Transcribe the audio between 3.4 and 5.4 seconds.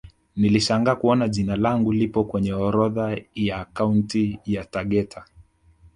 akaunti ya Tegeta